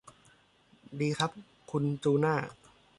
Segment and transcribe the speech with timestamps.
[0.99, 1.31] ดีครับ
[1.71, 2.35] คุณจูน่า